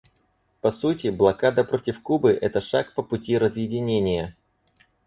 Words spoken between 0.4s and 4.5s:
По сути, блокада против Кубы— это шаг по пути разъединения.